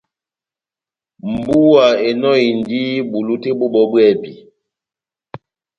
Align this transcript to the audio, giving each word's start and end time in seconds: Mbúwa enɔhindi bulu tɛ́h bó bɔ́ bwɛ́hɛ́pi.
Mbúwa 1.31 1.85
enɔhindi 2.07 2.79
bulu 3.09 3.33
tɛ́h 3.43 3.55
bó 3.59 3.65
bɔ́ 3.73 3.85
bwɛ́hɛ́pi. 3.91 4.33